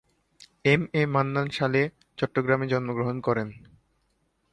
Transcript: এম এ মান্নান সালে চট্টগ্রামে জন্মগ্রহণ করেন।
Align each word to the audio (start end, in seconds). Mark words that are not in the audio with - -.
এম 0.65 0.81
এ 0.93 1.01
মান্নান 1.07 1.47
সালে 1.49 1.81
চট্টগ্রামে 2.17 2.65
জন্মগ্রহণ 2.67 3.17
করেন। 3.19 3.47